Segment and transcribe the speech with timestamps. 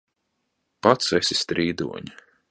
[0.87, 2.17] Pats esi strīdoņa!